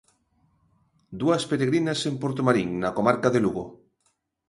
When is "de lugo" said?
3.31-3.65